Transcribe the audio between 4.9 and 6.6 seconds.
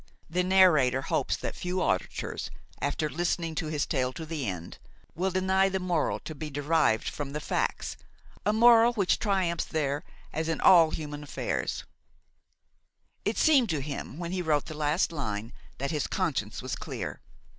will deny the moral to be